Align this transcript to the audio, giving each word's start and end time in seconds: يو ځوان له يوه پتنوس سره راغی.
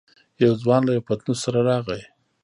يو 0.43 0.51
ځوان 0.63 0.81
له 0.85 0.91
يوه 0.95 1.05
پتنوس 1.07 1.39
سره 1.45 1.59
راغی. 1.69 2.01